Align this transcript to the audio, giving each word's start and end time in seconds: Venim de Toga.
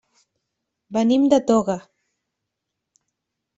Venim 0.97 1.27
de 1.35 1.39
Toga. 1.53 1.77